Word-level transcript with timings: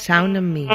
Sound 0.00 0.34
and 0.34 0.54
Me. 0.54 0.66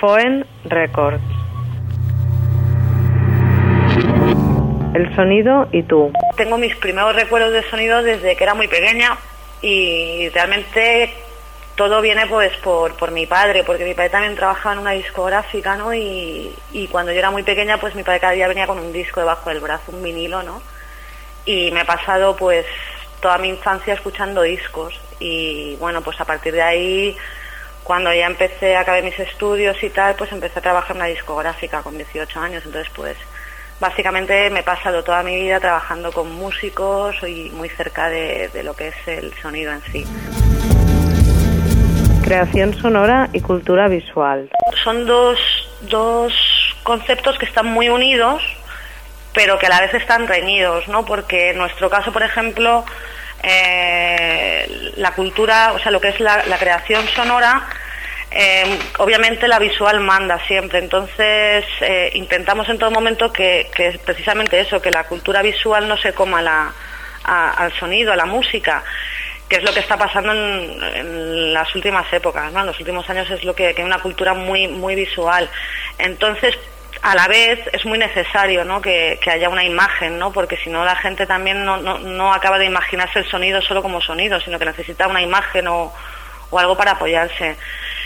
Foen 0.00 0.44
Records. 0.64 1.22
El 4.94 5.14
sonido 5.14 5.68
y 5.70 5.84
tú. 5.84 6.12
Tengo 6.36 6.58
mis 6.58 6.74
primeros 6.74 7.14
recuerdos 7.14 7.52
de 7.52 7.62
sonido 7.70 8.02
desde 8.02 8.34
que 8.34 8.42
era 8.42 8.54
muy 8.54 8.66
pequeña 8.66 9.16
y 9.62 10.28
realmente 10.30 11.14
todo 11.76 12.00
viene 12.00 12.26
pues 12.26 12.56
por, 12.58 12.94
por 12.96 13.10
mi 13.10 13.26
padre, 13.26 13.64
porque 13.64 13.84
mi 13.84 13.94
padre 13.94 14.10
también 14.10 14.36
trabajaba 14.36 14.74
en 14.74 14.80
una 14.80 14.90
discográfica, 14.92 15.76
¿no? 15.76 15.94
Y, 15.94 16.54
y, 16.72 16.86
cuando 16.88 17.12
yo 17.12 17.18
era 17.18 17.30
muy 17.30 17.42
pequeña, 17.42 17.78
pues 17.78 17.94
mi 17.94 18.02
padre 18.02 18.20
cada 18.20 18.32
día 18.34 18.48
venía 18.48 18.66
con 18.66 18.78
un 18.78 18.92
disco 18.92 19.20
debajo 19.20 19.48
del 19.48 19.60
brazo, 19.60 19.92
un 19.92 20.02
vinilo, 20.02 20.42
¿no? 20.42 20.62
Y 21.44 21.70
me 21.70 21.80
he 21.80 21.84
pasado 21.84 22.36
pues 22.36 22.66
toda 23.20 23.38
mi 23.38 23.48
infancia 23.48 23.94
escuchando 23.94 24.42
discos 24.42 25.00
y 25.18 25.76
bueno, 25.76 26.02
pues 26.02 26.20
a 26.20 26.24
partir 26.24 26.52
de 26.52 26.62
ahí, 26.62 27.16
cuando 27.84 28.12
ya 28.12 28.26
empecé, 28.26 28.76
acabé 28.76 29.02
mis 29.02 29.18
estudios 29.18 29.82
y 29.82 29.90
tal, 29.90 30.14
pues 30.16 30.32
empecé 30.32 30.58
a 30.58 30.62
trabajar 30.62 30.92
en 30.92 31.02
una 31.02 31.06
discográfica 31.06 31.82
con 31.82 31.96
18 31.96 32.40
años, 32.40 32.64
entonces 32.66 32.92
pues 32.94 33.16
básicamente 33.80 34.50
me 34.50 34.60
he 34.60 34.64
pasado 34.64 35.02
toda 35.02 35.22
mi 35.22 35.40
vida 35.40 35.58
trabajando 35.60 36.12
con 36.12 36.30
músicos 36.32 37.16
y 37.26 37.50
muy 37.50 37.68
cerca 37.68 38.08
de, 38.08 38.48
de 38.48 38.62
lo 38.62 38.74
que 38.74 38.88
es 38.88 39.08
el 39.08 39.32
sonido 39.40 39.72
en 39.72 39.82
sí. 39.90 40.04
Creación 42.32 42.72
sonora 42.80 43.28
y 43.34 43.42
cultura 43.42 43.88
visual. 43.88 44.48
Son 44.82 45.04
dos, 45.04 45.38
dos 45.82 46.32
conceptos 46.82 47.38
que 47.38 47.44
están 47.44 47.66
muy 47.66 47.90
unidos, 47.90 48.42
pero 49.34 49.58
que 49.58 49.66
a 49.66 49.68
la 49.68 49.82
vez 49.82 49.92
están 49.92 50.26
reñidos, 50.26 50.88
¿no? 50.88 51.04
Porque 51.04 51.50
en 51.50 51.58
nuestro 51.58 51.90
caso, 51.90 52.10
por 52.10 52.22
ejemplo, 52.22 52.86
eh, 53.42 54.92
la 54.96 55.10
cultura, 55.10 55.74
o 55.74 55.78
sea, 55.78 55.92
lo 55.92 56.00
que 56.00 56.08
es 56.08 56.20
la, 56.20 56.42
creación 56.58 57.06
sonora, 57.08 57.68
eh, 58.30 58.78
obviamente 58.96 59.46
la 59.46 59.58
visual 59.58 60.00
manda 60.00 60.40
siempre, 60.46 60.78
entonces 60.78 61.66
eh, 61.82 62.12
intentamos 62.14 62.66
en 62.70 62.78
todo 62.78 62.90
momento 62.90 63.30
que, 63.30 63.68
que, 63.76 64.00
precisamente 64.06 64.58
eso, 64.58 64.80
que 64.80 64.90
la 64.90 65.04
cultura 65.04 65.42
visual 65.42 65.86
no 65.86 65.98
se 65.98 66.14
coma 66.14 66.40
la, 66.40 66.72
al 67.24 67.72
sonido, 67.74 68.10
a 68.10 68.16
la 68.16 68.24
música, 68.24 68.82
que 69.52 69.58
es 69.58 69.64
lo 69.64 69.74
que 69.74 69.80
está 69.80 69.98
pasando 69.98 70.32
en, 70.32 71.52
las 71.52 71.74
últimas 71.74 72.10
épocas, 72.10 72.50
¿no? 72.54 72.60
en 72.60 72.66
los 72.66 72.78
últimos 72.78 73.08
años 73.10 73.30
es 73.30 73.44
lo 73.44 73.54
que, 73.54 73.74
que 73.74 73.84
una 73.84 73.98
cultura 73.98 74.32
muy, 74.32 74.66
muy 74.66 74.94
visual. 74.94 75.46
Entonces, 75.98 76.58
a 77.02 77.14
la 77.14 77.28
vez 77.28 77.60
es 77.70 77.84
muy 77.84 77.98
necesario 77.98 78.64
¿no? 78.64 78.80
que, 78.80 79.20
que, 79.22 79.30
haya 79.30 79.50
una 79.50 79.62
imagen, 79.62 80.18
¿no? 80.18 80.32
porque 80.32 80.56
si 80.56 80.70
no 80.70 80.86
la 80.86 80.96
gente 80.96 81.26
también 81.26 81.66
no, 81.66 81.76
no, 81.76 81.98
no, 81.98 82.32
acaba 82.32 82.58
de 82.58 82.64
imaginarse 82.64 83.18
el 83.18 83.26
sonido 83.28 83.60
solo 83.60 83.82
como 83.82 84.00
sonido, 84.00 84.40
sino 84.40 84.58
que 84.58 84.64
necesita 84.64 85.06
una 85.06 85.20
imagen 85.20 85.68
o, 85.68 85.92
o 86.48 86.58
algo 86.58 86.74
para 86.74 86.92
apoyarse. 86.92 87.58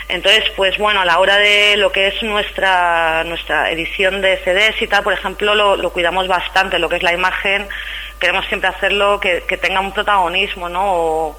Entonces, 0.09 0.45
pues 0.55 0.77
bueno, 0.77 1.01
a 1.01 1.05
la 1.05 1.19
hora 1.19 1.37
de 1.37 1.75
lo 1.77 1.91
que 1.91 2.07
es 2.07 2.23
nuestra, 2.23 3.23
nuestra 3.25 3.71
edición 3.71 4.21
de 4.21 4.37
CDs 4.37 4.81
y 4.81 4.87
tal, 4.87 5.03
por 5.03 5.13
ejemplo, 5.13 5.53
lo, 5.53 5.89
cuidamos 5.91 6.27
bastante, 6.27 6.79
lo 6.79 6.87
que 6.87 6.95
es 6.95 7.03
la 7.03 7.13
imagen, 7.13 7.67
queremos 8.19 8.45
siempre 8.47 8.69
hacerlo 8.69 9.19
que, 9.19 9.41
tenga 9.61 9.81
un 9.81 9.91
protagonismo, 9.91 10.69
¿no? 10.69 10.83
O, 10.85 11.35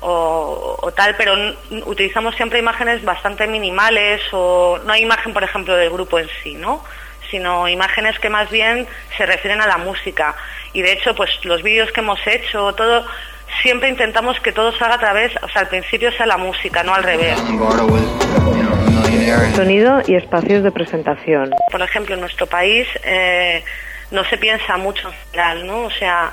o, 0.00 0.78
o, 0.80 0.92
tal, 0.92 1.16
pero 1.16 1.34
utilizamos 1.86 2.36
siempre 2.36 2.60
imágenes 2.60 3.04
bastante 3.04 3.46
minimales 3.48 4.20
o 4.32 4.78
no 4.84 4.92
hay 4.92 5.02
imagen, 5.02 5.32
por 5.32 5.42
ejemplo, 5.42 5.74
del 5.74 5.90
grupo 5.90 6.18
en 6.18 6.28
sí, 6.42 6.54
¿no? 6.54 6.84
sino 7.30 7.66
imágenes 7.66 8.16
que 8.20 8.28
más 8.28 8.48
bien 8.48 8.86
se 9.16 9.26
refieren 9.26 9.60
a 9.60 9.66
la 9.66 9.78
música. 9.78 10.36
Y 10.72 10.82
de 10.82 10.92
hecho, 10.92 11.16
pues 11.16 11.30
los 11.44 11.62
vídeos 11.64 11.90
que 11.90 12.00
hemos 12.00 12.24
hecho, 12.26 12.72
todo, 12.74 13.04
siempre 13.62 13.88
intentamos 13.88 14.38
que 14.40 14.52
todo 14.52 14.72
salga 14.72 14.96
a 14.96 14.98
través, 14.98 15.32
o 15.42 15.48
sea, 15.48 15.62
al 15.62 15.68
principio 15.68 16.12
sea 16.12 16.26
la 16.26 16.36
música, 16.36 16.82
no 16.82 16.94
al 16.94 17.02
revés. 17.02 17.38
Sonido 19.54 20.02
y 20.06 20.14
espacios 20.14 20.62
de 20.62 20.70
presentación. 20.70 21.50
Por 21.70 21.82
ejemplo, 21.82 22.14
en 22.14 22.20
nuestro 22.20 22.46
país 22.46 22.86
eh, 23.04 23.64
no 24.10 24.24
se 24.24 24.36
piensa 24.36 24.76
mucho 24.76 25.08
en 25.08 25.14
general, 25.30 25.66
¿no? 25.66 25.82
O 25.82 25.90
sea, 25.90 26.32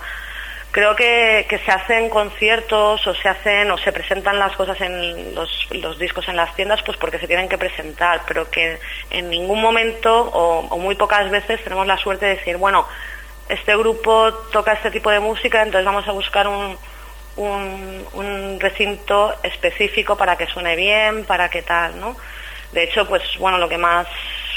creo 0.72 0.96
que, 0.96 1.46
que, 1.50 1.60
se 1.60 1.72
hacen 1.72 2.10
conciertos 2.10 3.06
o 3.06 3.14
se 3.14 3.30
hacen 3.30 3.72
o 3.72 3.78
se 3.78 3.92
presentan 3.92 4.40
las 4.40 4.56
cosas 4.56 4.80
en 4.82 5.36
los, 5.36 5.68
los, 5.72 6.00
discos 6.00 6.28
en 6.28 6.36
las 6.36 6.56
tiendas 6.56 6.82
pues 6.84 6.98
porque 6.98 7.20
se 7.20 7.28
tienen 7.28 7.50
que 7.50 7.58
presentar, 7.58 8.22
pero 8.28 8.50
que 8.50 8.80
en 9.10 9.30
ningún 9.30 9.62
momento 9.62 10.22
o, 10.22 10.68
o, 10.68 10.78
muy 10.78 10.96
pocas 10.96 11.30
veces 11.30 11.64
tenemos 11.64 11.88
la 11.88 11.98
suerte 11.98 12.26
de 12.26 12.36
decir, 12.36 12.58
bueno, 12.58 12.88
este 13.50 13.76
grupo 13.76 14.34
toca 14.52 14.74
este 14.74 14.92
tipo 14.92 15.10
de 15.10 15.20
música, 15.20 15.62
entonces 15.62 15.86
vamos 15.86 16.08
a 16.08 16.12
buscar 16.12 16.48
un, 16.48 16.78
un, 17.38 18.06
un 18.14 18.60
recinto 18.60 19.36
específico 19.44 20.18
para 20.18 20.36
que 20.36 20.48
suene 20.48 20.76
bien, 20.76 21.26
para 21.26 21.50
que 21.50 21.62
tal, 21.62 22.00
¿no? 22.00 22.16
De 22.72 22.84
hecho, 22.84 23.08
pues 23.08 23.24
bueno, 23.38 23.58
lo 23.58 23.68
que 23.68 23.78
más 23.78 24.08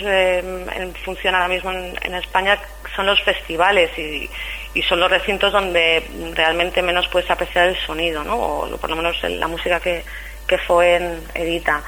eh, 0.00 0.92
funciona 1.04 1.38
ahora 1.38 1.52
mismo 1.52 1.72
en, 1.72 2.14
España 2.14 2.58
son 2.94 3.06
los 3.06 3.20
festivales 3.22 3.90
y, 3.98 4.30
y 4.72 4.82
son 4.82 5.00
los 5.00 5.10
recintos 5.10 5.52
donde 5.52 6.04
realmente 6.34 6.80
menos 6.82 7.08
puedes 7.08 7.30
apreciar 7.30 7.68
el 7.68 7.76
sonido, 7.76 8.22
¿no? 8.22 8.36
O 8.36 8.76
por 8.76 8.90
lo 8.90 8.96
menos 8.96 9.20
la 9.22 9.48
música 9.48 9.80
que, 9.80 10.04
que 10.46 10.58
fue 10.58 10.96
en 10.96 11.20
Edita. 11.34 11.82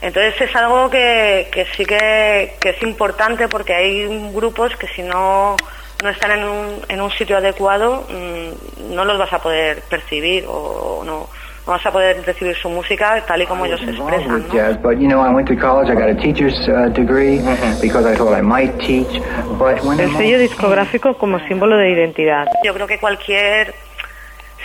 Entonces 0.00 0.40
es 0.40 0.54
algo 0.56 0.90
que, 0.90 1.48
que 1.50 1.66
sí 1.76 1.84
que, 1.84 2.56
que, 2.60 2.70
es 2.70 2.82
importante 2.82 3.48
porque 3.48 3.74
hay 3.74 4.06
grupos 4.32 4.76
que 4.76 4.86
si 4.88 5.02
no, 5.02 5.56
no 6.02 6.08
están 6.10 6.32
en 6.32 6.44
un, 6.44 6.82
en 6.88 7.00
un 7.00 7.10
sitio 7.12 7.36
adecuado 7.36 8.04
mmm, 8.08 8.94
no 8.94 9.04
los 9.04 9.18
vas 9.18 9.32
a 9.32 9.38
poder 9.38 9.82
percibir 9.88 10.44
o 10.48 11.02
no, 11.04 11.28
no 11.66 11.72
vas 11.72 11.86
a 11.86 11.90
poder 11.90 12.24
recibir 12.24 12.54
su 12.56 12.68
música 12.68 13.22
tal 13.26 13.40
y 13.40 13.46
como 13.46 13.64
ellos 13.64 13.80
se 13.80 13.90
expresan. 13.90 14.46
¿no? 14.48 14.54
Jazz, 14.54 14.76
but 14.82 14.98
you 14.98 15.08
know, 15.08 15.22
I 15.22 15.32
went 15.32 15.48
to 15.48 15.56
college. 15.56 15.90
I 15.90 15.94
got 15.94 16.10
a 16.10 16.14
teacher's 16.14 16.68
uh, 16.68 16.88
degree 16.92 17.38
because 17.80 18.04
I 18.04 18.14
thought 18.16 18.36
I 18.36 18.42
might 18.42 18.78
teach. 18.80 19.20
But 19.58 19.82
when 19.82 19.98
el 19.98 20.14
sello 20.16 20.38
discográfico 20.38 21.16
como 21.16 21.38
símbolo 21.48 21.76
de 21.78 21.90
identidad. 21.90 22.48
Yo 22.62 22.74
creo 22.74 22.86
que 22.86 22.98
cualquier 22.98 23.74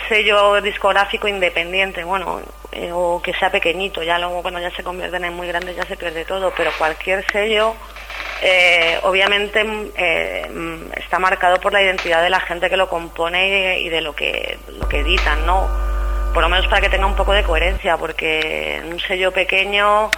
sello 0.08 0.60
discográfico 0.60 1.26
independiente, 1.26 2.04
bueno, 2.04 2.40
eh, 2.72 2.90
o 2.92 3.20
que 3.22 3.32
sea 3.32 3.50
pequeñito, 3.50 4.02
ya 4.02 4.18
luego 4.18 4.42
cuando 4.42 4.60
ya 4.60 4.70
se 4.70 4.82
convierten 4.82 5.24
en 5.24 5.34
muy 5.34 5.46
grandes 5.46 5.76
ya 5.76 5.84
se 5.84 5.96
pierde 5.96 6.24
todo, 6.24 6.52
pero 6.54 6.70
cualquier 6.76 7.24
sello 7.32 7.74
eh, 8.42 8.98
obviamente 9.02 9.62
eh, 9.96 10.50
está 10.96 11.18
marcado 11.18 11.60
por 11.60 11.72
la 11.72 11.82
identidad 11.82 12.22
de 12.22 12.30
la 12.30 12.40
gente 12.40 12.70
que 12.70 12.76
lo 12.76 12.88
compone 12.88 13.80
y, 13.80 13.88
de 13.88 14.00
lo 14.00 14.14
que, 14.14 14.58
lo 14.78 14.88
que 14.88 15.00
editan, 15.00 15.44
¿no? 15.46 15.68
por 16.32 16.42
lo 16.42 16.48
menos 16.48 16.66
para 16.68 16.80
que 16.80 16.88
tenga 16.88 17.06
un 17.06 17.16
poco 17.16 17.32
de 17.32 17.42
coherencia, 17.42 17.96
porque 17.96 18.76
en 18.76 18.92
un 18.92 19.00
sello 19.00 19.32
pequeño 19.32 20.10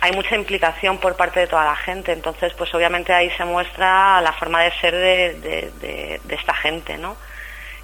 hay 0.00 0.12
mucha 0.12 0.36
implicación 0.36 0.98
por 0.98 1.16
parte 1.16 1.40
de 1.40 1.46
toda 1.48 1.64
la 1.64 1.76
gente, 1.76 2.12
entonces 2.12 2.54
pues 2.54 2.72
obviamente 2.74 3.12
ahí 3.12 3.30
se 3.36 3.44
muestra 3.44 4.20
la 4.20 4.32
forma 4.32 4.62
de 4.62 4.72
ser 4.80 4.94
de, 4.94 5.70
de, 5.80 6.34
esta 6.34 6.54
gente, 6.54 6.96
¿no? 6.96 7.16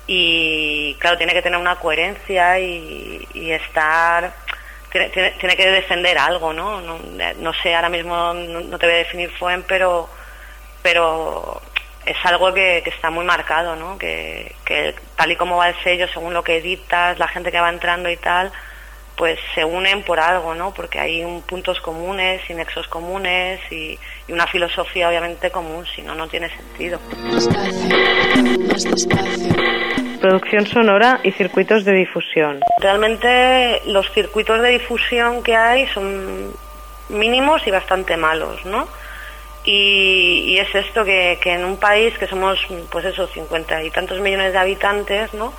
Y 0.06 0.96
claro, 1.00 1.18
tiene 1.18 1.32
que 1.32 1.42
tener 1.42 1.58
una 1.58 1.76
coherencia 1.76 2.60
y 2.60 3.50
estar, 3.50 4.32
tiene, 5.10 5.30
tiene, 5.32 5.56
que 5.56 5.70
defender 5.70 6.18
algo, 6.18 6.52
¿no? 6.52 6.80
No, 6.80 6.98
no 6.98 7.52
sé, 7.62 7.74
ahora 7.74 7.88
mismo 7.88 8.32
no, 8.34 8.78
te 8.78 8.86
voy 8.86 8.94
a 8.94 8.98
definir 8.98 9.30
FUEN, 9.30 9.64
pero, 9.64 10.08
pero 10.82 11.60
es 12.04 12.16
algo 12.24 12.52
que, 12.54 12.78
está 12.78 13.10
muy 13.10 13.24
marcado, 13.24 13.76
¿no? 13.76 13.98
Que, 13.98 14.54
tal 15.16 15.32
y 15.32 15.36
como 15.36 15.56
va 15.56 15.68
el 15.68 15.82
sello, 15.82 16.06
según 16.08 16.34
lo 16.34 16.44
que 16.44 16.58
editas, 16.58 17.18
la 17.18 17.28
gente 17.28 17.50
que 17.50 17.60
va 17.60 17.68
entrando 17.68 18.08
y 18.08 18.16
tal, 18.16 18.52
pues 19.16 19.38
se 19.54 19.64
unen 19.64 20.02
por 20.02 20.20
algo, 20.20 20.54
¿no? 20.54 20.72
Porque 20.72 21.00
hay 21.00 21.24
un, 21.24 21.42
puntos 21.42 21.80
comunes 21.80 22.42
y 22.48 22.54
nexos 22.54 22.86
comunes 22.88 23.60
y, 23.72 23.98
una 24.28 24.46
filosofía 24.46 25.08
obviamente 25.08 25.50
común, 25.50 25.86
si 25.94 26.02
no, 26.02 26.14
no 26.14 26.28
tiene 26.28 26.48
sentido. 26.50 27.00
Producción 30.26 30.66
sonora 30.66 31.20
y 31.22 31.30
circuitos 31.30 31.84
de 31.84 31.92
difusión. 31.92 32.58
Realmente 32.80 33.80
los 33.86 34.10
circuitos 34.10 34.60
de 34.60 34.70
difusión 34.70 35.40
que 35.44 35.54
hay 35.54 35.86
son 35.86 36.52
mínimos 37.10 37.64
y 37.64 37.70
bastante 37.70 38.16
malos, 38.16 38.64
¿no? 38.64 38.88
Y, 39.62 40.58
es 40.58 40.74
esto 40.74 41.04
que, 41.04 41.38
en 41.44 41.64
un 41.64 41.76
país 41.76 42.18
que 42.18 42.26
somos 42.26 42.58
pues 42.90 43.04
eso 43.04 43.28
cincuenta 43.28 43.80
y 43.84 43.90
tantos 43.92 44.18
millones 44.18 44.52
de 44.52 44.58
habitantes 44.58 45.32
no 45.32 45.52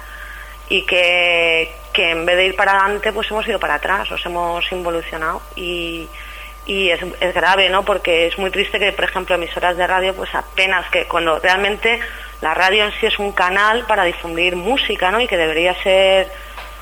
y 0.67 0.81
que, 0.81 1.73
en 1.95 2.25
vez 2.25 2.35
de 2.35 2.47
ir 2.47 2.55
para 2.57 2.73
adelante 2.73 3.13
pues 3.13 3.31
hemos 3.31 3.47
ido 3.47 3.61
para 3.61 3.75
atrás 3.75 4.11
nos 4.11 4.25
hemos 4.25 4.69
involucionado 4.73 5.41
y, 5.55 6.09
y 6.65 6.89
es, 6.89 6.99
es, 7.21 7.33
grave 7.33 7.69
no 7.69 7.85
porque 7.85 8.27
es 8.27 8.37
muy 8.37 8.51
triste 8.51 8.79
que 8.79 8.91
por 8.91 9.05
ejemplo 9.05 9.35
emisoras 9.35 9.77
de 9.77 9.87
radio 9.87 10.13
pues 10.13 10.35
apenas 10.35 10.89
que 10.89 11.05
cuando 11.05 11.39
realmente 11.39 12.01
la 12.41 12.53
radio 12.53 12.85
en 12.85 12.91
sí 12.99 13.05
es 13.05 13.19
un 13.19 13.31
canal 13.31 13.85
para 13.87 14.03
difundir 14.03 14.55
música 14.55 15.11
no 15.11 15.19
y 15.19 15.27
que 15.27 15.37
debería 15.37 15.73
ser 15.81 16.31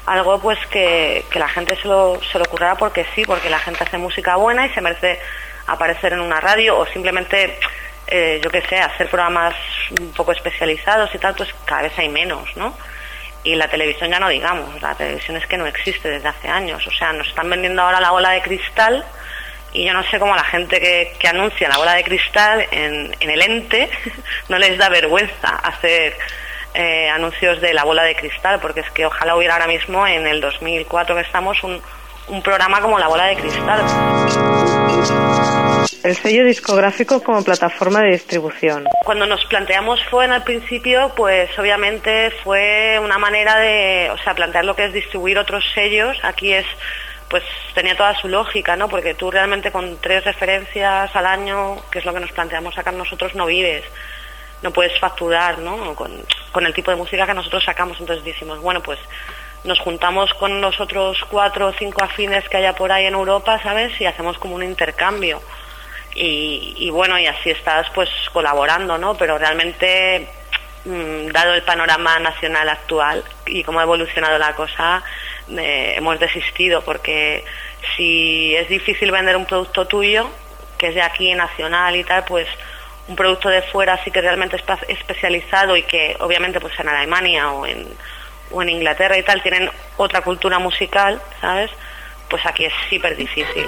algo 0.06 0.40
pues 0.40 0.60
que, 0.68 1.26
que 1.30 1.40
la 1.40 1.48
gente 1.48 1.76
se 1.78 1.88
lo, 1.88 2.20
se 2.32 2.38
lo 2.38 2.46
ocurra 2.46 2.76
porque 2.76 3.06
sí 3.16 3.24
porque 3.26 3.50
la 3.50 3.60
gente 3.60 3.84
hace 3.84 3.98
música 3.98 4.36
buena 4.36 4.66
y 4.66 4.70
se 4.70 4.82
merece 4.82 5.20
aparecer 5.68 6.14
en 6.14 6.20
una 6.20 6.40
radio 6.40 6.78
o 6.78 6.86
simplemente, 6.86 7.60
eh, 8.08 8.40
yo 8.44 8.50
qué 8.50 8.62
sé, 8.62 8.78
hacer 8.78 9.10
programas 9.10 9.56
un 10.00 10.12
poco 10.12 10.32
especializados 10.32 11.14
y 11.14 11.18
tal, 11.18 11.36
pues 11.36 11.54
cada 11.66 11.84
vez 11.84 11.98
hay 11.98 12.10
menos, 12.10 12.56
¿no? 12.56 12.76
Y 13.44 13.56
la 13.56 13.68
televisión 13.68 14.10
ya 14.10 14.20
no 14.20 14.30
digamos, 14.30 14.82
la 14.82 14.96
televisión 14.96 15.38
es 15.38 15.48
que 15.48 15.58
no 15.58 15.66
existe 15.66 16.10
desde 16.10 16.28
hace 16.28 16.48
años, 16.48 16.86
o 16.86 16.92
sea, 16.92 17.14
nos 17.14 17.28
están 17.28 17.50
vendiendo 17.50 17.82
ahora 17.82 18.00
la 18.00 18.12
bola 18.12 18.32
de 18.32 18.42
cristal 18.42 19.06
y 19.76 19.86
yo 19.86 19.94
no 19.94 20.04
sé 20.04 20.20
cómo 20.20 20.36
la 20.36 20.44
gente 20.44 20.80
que, 20.80 21.28
anuncia 21.28 21.68
la 21.68 21.78
bola 21.78 21.94
de 21.96 22.04
cristal 22.04 22.66
en, 22.72 23.14
el 23.20 23.42
ente 23.42 23.90
no 24.50 24.58
les 24.58 24.78
da 24.78 24.90
vergüenza 24.90 25.50
hacer 25.64 26.16
eh, 26.74 27.10
anuncios 27.10 27.60
de 27.62 27.74
la 27.74 27.84
bola 27.84 28.04
de 28.04 28.16
cristal, 28.16 28.60
porque 28.62 28.82
es 28.82 28.90
que 28.92 29.06
ojalá 29.06 29.36
hubiera 29.36 29.56
ahora 29.56 29.68
mismo 29.68 30.08
en 30.08 30.28
el 30.28 30.40
2004 30.40 31.16
que 31.16 31.22
estamos 31.22 31.62
un, 31.64 31.82
un 32.28 32.42
programa 32.42 32.82
como 32.82 32.98
la 33.00 33.08
bola 33.08 33.26
de 33.26 33.36
cristal. 33.36 33.82
El 36.04 36.16
sello 36.16 36.46
discográfico 36.46 37.22
como 37.24 37.44
plataforma 37.44 38.02
de 38.02 38.12
distribución. 38.12 38.86
Cuando 39.04 39.26
nos 39.26 39.44
planteamos 39.46 40.00
fue 40.06 40.26
en 40.26 40.34
el 40.34 40.44
principio, 40.44 41.12
pues 41.16 41.58
obviamente 41.58 42.32
fue 42.44 43.00
una 43.04 43.18
manera 43.18 43.58
de, 43.58 44.12
o 44.12 44.18
sea, 44.20 44.36
plantear 44.36 44.66
lo 44.66 44.76
que 44.76 44.86
es 44.86 44.94
distribuir 44.94 45.40
otros 45.40 45.66
sellos. 45.74 46.18
Aquí 46.24 46.54
es 46.54 46.66
pues 47.30 47.44
tenía 47.74 47.96
toda 47.96 48.16
su 48.20 48.28
lógica, 48.28 48.76
¿no? 48.76 48.88
Porque 48.88 49.14
tú 49.14 49.32
realmente 49.32 49.72
con 49.72 49.98
tres 49.98 50.24
referencias 50.24 51.16
al 51.16 51.26
año, 51.26 51.78
que 51.92 52.00
es 52.00 52.06
lo 52.06 52.14
que 52.14 52.20
nos 52.20 52.32
planteamos 52.32 52.76
sacar 52.76 52.94
nosotros, 52.94 53.36
no 53.36 53.46
vives, 53.46 53.84
no 54.62 54.72
puedes 54.72 54.98
facturar, 55.00 55.60
¿no? 55.60 55.96
Con, 55.96 56.12
el 56.66 56.74
tipo 56.74 56.92
de 56.92 56.98
música 56.98 57.26
que 57.26 57.34
nosotros 57.34 57.64
sacamos. 57.64 58.00
Entonces 58.00 58.24
decimos, 58.24 58.60
bueno, 58.60 58.82
pues 58.82 59.00
nos 59.64 59.80
juntamos 59.80 60.34
con 60.36 60.62
los 60.62 60.80
otros 60.80 61.18
cuatro 61.30 61.68
o 61.68 61.74
cinco 61.74 62.04
afines 62.04 62.48
que 62.48 62.58
haya 62.58 62.74
por 62.74 62.92
ahí 62.92 63.06
en 63.06 63.14
Europa, 63.14 63.60
¿sabes? 63.62 64.00
Y 64.00 64.06
hacemos 64.06 64.38
como 64.38 64.56
un 64.56 64.64
intercambio. 64.64 65.42
Y, 66.14 66.76
y 66.78 66.90
bueno, 66.92 67.20
y 67.20 67.28
así 67.28 67.50
estás 67.50 67.88
pues 67.94 68.10
colaborando, 68.32 68.98
¿no? 68.98 69.16
Pero 69.16 69.38
realmente, 69.38 70.30
mm, 70.86 71.28
dado 71.28 71.54
el 71.54 71.64
panorama 71.64 72.20
nacional 72.20 72.70
actual 72.70 73.24
y 73.46 73.64
cómo 73.64 73.80
ha 73.80 73.84
evolucionado 73.84 74.38
la 74.38 74.54
cosa, 74.56 75.04
hemos 75.48 76.20
desistido 76.20 76.82
porque 76.84 77.44
si 77.96 78.56
es 78.56 78.68
difícil 78.68 79.12
vender 79.12 79.36
un 79.36 79.46
producto 79.46 79.86
tuyo, 79.86 80.30
que 80.78 80.88
es 80.88 80.96
de 80.96 81.02
aquí 81.02 81.34
nacional 81.34 81.96
y 81.96 82.04
tal, 82.04 82.26
pues 82.26 82.48
un 83.08 83.16
producto 83.16 83.50
de 83.50 83.62
fuera 83.62 84.04
sí 84.04 84.12
que 84.12 84.22
realmente 84.22 84.56
es 84.58 84.64
especializado 84.88 85.76
y 85.78 85.84
que 85.84 86.16
obviamente 86.20 86.60
pues 86.60 86.78
en 86.80 86.90
Alemania 86.90 87.52
o 87.52 87.66
en, 87.66 87.88
o 88.52 88.62
en 88.62 88.70
Inglaterra 88.70 89.18
y 89.18 89.24
tal 89.24 89.42
tienen 89.42 89.70
otra 89.98 90.22
cultura 90.22 90.60
musical, 90.60 91.22
¿sabes? 91.40 91.72
Pues 92.30 92.46
aquí 92.46 92.66
es 92.66 92.74
súper 92.90 93.16
difícil. 93.16 93.68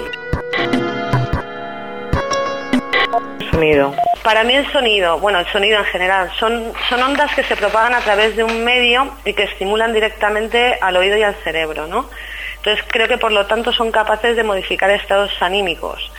Sonido. 3.50 3.94
Para 4.22 4.44
mí 4.44 4.54
el 4.54 4.70
sonido, 4.72 5.18
bueno, 5.18 5.40
el 5.40 5.46
sonido 5.46 5.78
en 5.78 5.84
general, 5.86 6.30
son, 6.38 6.72
son 6.88 7.02
ondas 7.02 7.34
que 7.34 7.42
se 7.44 7.56
propagan 7.56 7.94
a 7.94 8.00
través 8.00 8.36
de 8.36 8.44
un 8.44 8.64
medio 8.64 9.10
y 9.24 9.32
que 9.32 9.44
estimulan 9.44 9.92
directamente 9.92 10.78
al 10.80 10.96
oído 10.96 11.16
y 11.16 11.22
al 11.22 11.34
cerebro, 11.36 11.86
¿no? 11.86 12.08
Entonces 12.56 12.84
creo 12.88 13.08
que 13.08 13.18
por 13.18 13.32
lo 13.32 13.46
tanto 13.46 13.72
son 13.72 13.90
capaces 13.90 14.36
de 14.36 14.44
modificar 14.44 14.90
estados 14.90 15.30
anímicos. 15.40 16.12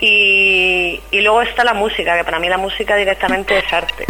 Y, 0.00 1.00
y 1.10 1.20
luego 1.20 1.42
está 1.42 1.64
la 1.64 1.74
música, 1.74 2.16
que 2.16 2.24
para 2.24 2.38
mí 2.38 2.48
la 2.48 2.58
música 2.58 2.96
directamente 2.96 3.58
es 3.58 3.72
arte. 3.72 4.06